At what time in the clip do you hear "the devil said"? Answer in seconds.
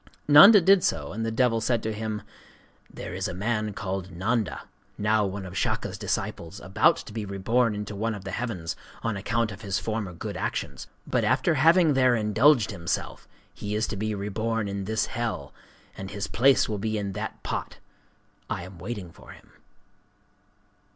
1.23-1.83